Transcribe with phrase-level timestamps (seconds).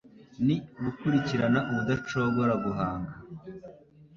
[0.45, 3.13] Ni ugukurikirana ubudacogora guhanga.”